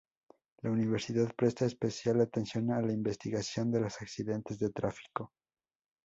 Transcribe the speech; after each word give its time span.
La 0.63 0.71
Universidad 0.71 1.31
presta 1.35 1.67
especial 1.67 2.21
atención 2.21 2.71
a 2.71 2.81
la 2.81 2.91
investigación 2.91 3.69
de 3.71 3.81
los 3.81 4.01
accidentes 4.01 4.57
de 4.57 4.71
tráfico. 4.71 5.31